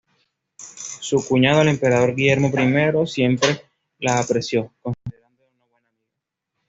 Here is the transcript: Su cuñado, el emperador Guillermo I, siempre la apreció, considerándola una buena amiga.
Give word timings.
Su 0.57 1.23
cuñado, 1.27 1.61
el 1.61 1.67
emperador 1.67 2.15
Guillermo 2.15 2.47
I, 2.51 3.05
siempre 3.05 3.69
la 3.99 4.17
apreció, 4.17 4.73
considerándola 4.81 5.29
una 5.37 5.49
buena 5.65 5.75
amiga. 5.75 5.97